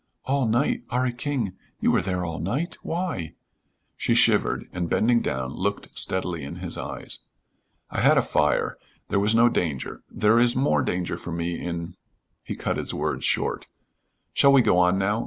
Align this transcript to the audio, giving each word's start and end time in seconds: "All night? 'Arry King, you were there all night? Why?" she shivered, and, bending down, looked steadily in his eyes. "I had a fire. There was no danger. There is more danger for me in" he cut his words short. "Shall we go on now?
"All 0.25 0.47
night? 0.47 0.81
'Arry 0.91 1.13
King, 1.13 1.53
you 1.79 1.91
were 1.91 2.01
there 2.01 2.25
all 2.25 2.39
night? 2.39 2.79
Why?" 2.81 3.35
she 3.95 4.15
shivered, 4.15 4.67
and, 4.73 4.89
bending 4.89 5.21
down, 5.21 5.53
looked 5.53 5.95
steadily 5.95 6.43
in 6.43 6.55
his 6.55 6.75
eyes. 6.75 7.19
"I 7.91 7.99
had 7.99 8.17
a 8.17 8.23
fire. 8.23 8.79
There 9.09 9.19
was 9.19 9.35
no 9.35 9.47
danger. 9.47 10.01
There 10.09 10.39
is 10.39 10.55
more 10.55 10.81
danger 10.81 11.17
for 11.17 11.31
me 11.31 11.61
in" 11.63 11.97
he 12.43 12.55
cut 12.55 12.77
his 12.77 12.95
words 12.95 13.25
short. 13.25 13.67
"Shall 14.33 14.51
we 14.51 14.63
go 14.63 14.79
on 14.79 14.97
now? 14.97 15.19